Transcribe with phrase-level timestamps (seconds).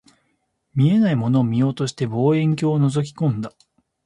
[0.73, 3.53] 見えないものを見ようとして、望遠鏡を覗き込んだ